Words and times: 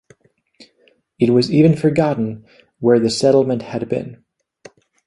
It 1.19 1.29
was 1.29 1.51
even 1.53 1.75
forgotten 1.75 2.47
where 2.79 2.99
the 2.99 3.11
settlement 3.11 3.61
had 3.61 3.87
been. 3.87 4.25